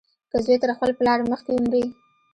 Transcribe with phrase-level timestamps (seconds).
[0.31, 1.83] که زوى تر خپل پلار مخکې ومري.